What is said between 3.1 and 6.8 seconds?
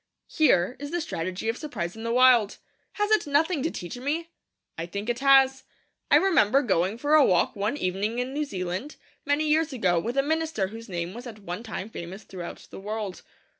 it nothing to teach me? I think it has. I remember